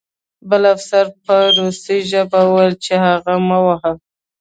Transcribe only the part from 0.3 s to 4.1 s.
بل افسر په روسي ژبه وویل چې هغه مه وهه